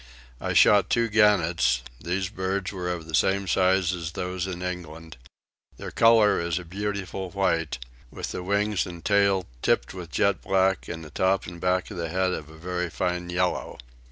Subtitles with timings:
[0.39, 5.15] I shot two gannets: these birds were of the same size as those in England;
[5.77, 7.77] their colour is a beautiful white,
[8.09, 11.97] with the wings and tail tipped with jet black and the top and back of
[11.97, 13.77] the head of a very fine yellow.